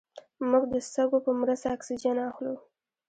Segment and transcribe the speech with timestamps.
[0.49, 2.55] موږ د سږو په مرسته اکسیجن اخلو